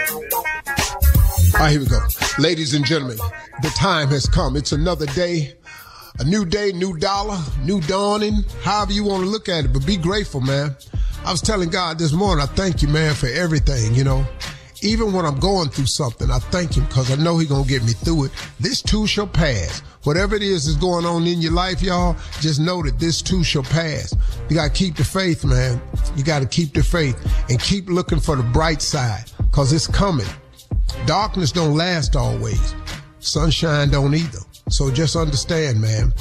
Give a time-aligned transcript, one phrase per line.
[0.00, 2.00] All right, here we go.
[2.38, 3.18] Ladies and gentlemen,
[3.60, 4.56] the time has come.
[4.56, 5.52] It's another day,
[6.18, 9.84] a new day, new dollar, new dawning, however you want to look at it, but
[9.84, 10.74] be grateful, man.
[11.26, 14.24] I was telling God this morning, I thank you, man, for everything, you know.
[14.80, 17.68] Even when I'm going through something, I thank him because I know he going to
[17.68, 18.32] get me through it.
[18.58, 19.80] This too shall pass.
[20.04, 23.44] Whatever it is that's going on in your life, y'all, just know that this too
[23.44, 24.14] shall pass.
[24.48, 25.78] You got to keep the faith, man.
[26.16, 27.18] You got to keep the faith
[27.50, 30.26] and keep looking for the bright side because it's coming.
[31.06, 32.74] Darkness don't last always.
[33.18, 34.38] Sunshine don't either.
[34.68, 36.12] So just understand, man,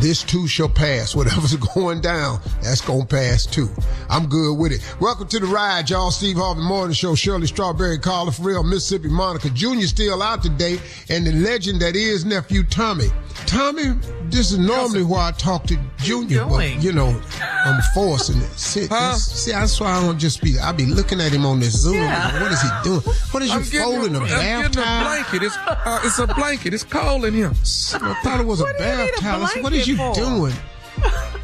[0.00, 1.14] this too shall pass.
[1.16, 3.70] Whatever's going down, that's gonna pass too.
[4.14, 4.80] I'm good with it.
[5.00, 6.12] Welcome to the ride, y'all.
[6.12, 9.80] Steve Harvey Morning Show, Shirley Strawberry, Carla Ferrell, Mississippi Monica Jr.
[9.86, 13.08] still out today, and the legend that is nephew Tommy.
[13.46, 13.94] Tommy,
[14.26, 18.52] this is normally where I talk to Junior, but you know, I'm forcing it.
[18.56, 20.60] Sit, this- see, that's why I don't just be.
[20.60, 21.94] I be looking at him on this Zoom.
[21.96, 22.40] Yeah.
[22.40, 23.00] What is he doing?
[23.32, 25.04] What is you I'm getting folding a, a bath getting a towel?
[25.04, 25.42] blanket.
[25.42, 26.72] It's, uh, it's a blanket.
[26.72, 27.50] It's cold in here.
[27.50, 29.40] I thought it was a bath towel.
[29.60, 30.54] What is you doing?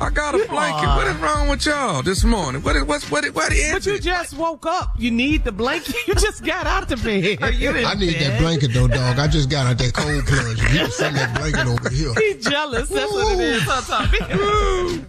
[0.02, 0.86] I got a blanket.
[0.96, 2.62] What is wrong with y'all this morning?
[2.62, 4.02] What is what's what is, what is But you it?
[4.02, 4.94] just woke up.
[4.98, 5.94] You need the blanket.
[6.08, 7.54] You just got out the bed.
[7.54, 9.18] You I in need that blanket though, dog.
[9.18, 10.60] I just got out that cold plunge.
[10.62, 12.14] You can send that blanket over here.
[12.14, 12.88] He's jealous.
[12.88, 13.62] That's what it is.
[13.64, 15.04] huh, Tommy?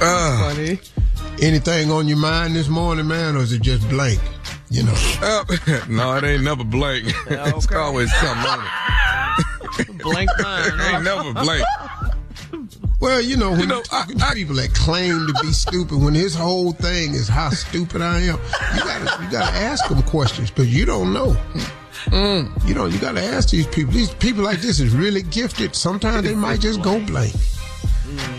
[0.00, 0.78] Uh, Funny.
[1.40, 4.20] Anything on your mind this morning, man, or is it just blank?
[4.70, 4.94] You know.
[5.22, 5.44] uh,
[5.88, 7.04] no, it ain't never blank.
[7.28, 9.98] it's always something on it.
[10.02, 10.72] Blank mind.
[10.80, 11.64] It ain't never blank.
[13.00, 16.14] Well, you know, when You know, talking to people that claim to be stupid, when
[16.14, 18.38] his whole thing is how stupid I am,
[18.74, 21.36] you gotta you gotta ask them questions because you don't know.
[22.12, 23.92] You know, you gotta ask these people.
[23.92, 25.76] These people like this is really gifted.
[25.76, 27.34] Sometimes they might just go blank.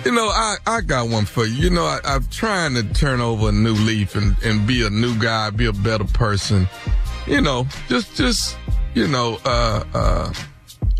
[0.03, 1.63] You know, I, I got one for you.
[1.65, 4.89] You know, I, I'm trying to turn over a new leaf and, and be a
[4.89, 6.67] new guy, be a better person.
[7.27, 8.57] You know, just just
[8.95, 10.33] you know, uh, uh,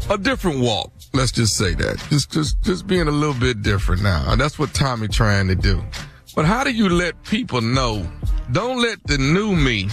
[0.09, 0.92] a different walk.
[1.14, 1.97] Let's just say that.
[2.09, 4.25] Just just just being a little bit different now.
[4.28, 5.84] And that's what Tommy trying to do.
[6.36, 8.06] But how do you let people know?
[8.52, 9.90] Don't let the new me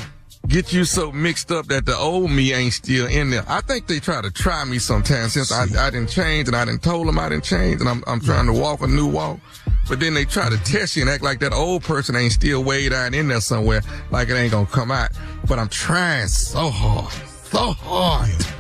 [0.49, 3.45] get you so mixed up that the old me ain't still in there.
[3.49, 6.65] I think they try to try me sometimes since I, I didn't change and I
[6.65, 9.41] didn't told them I didn't change and I'm, I'm trying to walk a new walk.
[9.89, 12.63] But then they try to test you and act like that old person ain't still
[12.63, 15.11] way down in there somewhere, like it ain't gonna come out.
[15.49, 17.13] But I'm trying so hard,
[17.51, 18.56] so hard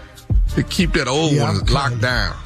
[0.56, 2.36] to keep that old Yeah, one locked down.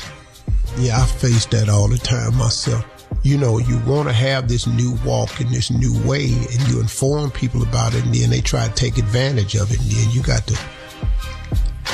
[0.78, 2.84] Yeah, I face that all the time myself.
[3.22, 6.80] You know, you want to have this new walk and this new way, and you
[6.80, 10.10] inform people about it, and then they try to take advantage of it, and then
[10.10, 10.58] you got to,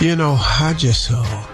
[0.04, 1.46] you know, I just, uh,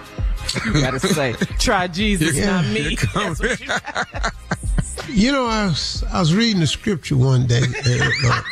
[0.66, 2.46] You gotta say, try Jesus, Yeah.
[2.60, 2.80] not me.
[2.82, 7.46] Here comes- That's what you you know, I was, I was reading the scripture one
[7.46, 8.42] day, and, uh,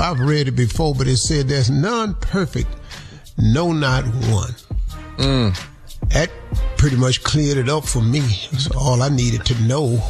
[0.00, 2.68] I've read it before, but it said there's none perfect,
[3.38, 4.54] no, not one.
[5.20, 5.66] Mm.
[6.08, 6.30] That
[6.76, 8.20] pretty much cleared it up for me.
[8.50, 10.02] That's all I needed to know.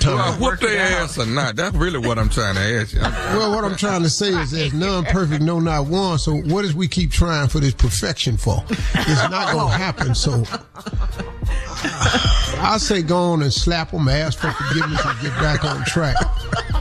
[0.00, 1.56] Do I whoop their ass or not?
[1.56, 3.00] That's really what I'm trying to ask you.
[3.00, 6.18] Well, what I'm trying to say is there's none perfect, no, not one.
[6.18, 8.62] So what does we keep trying for this perfection for?
[8.68, 10.14] It's not going to happen.
[10.14, 10.44] So
[12.60, 16.16] I say go on and slap them, ask for forgiveness, and get back on track.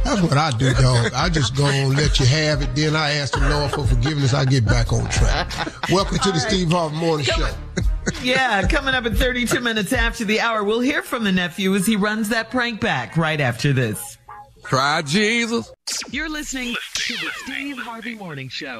[0.07, 1.11] That's what I do, dog.
[1.13, 2.73] I just go on, let you have it.
[2.73, 4.33] Then I ask the Lord for forgiveness.
[4.33, 5.51] I get back on track.
[5.91, 7.49] Welcome to the Steve Harvey Morning Show.
[8.23, 11.85] yeah, coming up at 32 minutes after the hour, we'll hear from the nephew as
[11.85, 14.17] he runs that prank back right after this.
[14.63, 15.73] Try Jesus.
[16.09, 18.79] You're listening to the Steve Harvey Morning Show.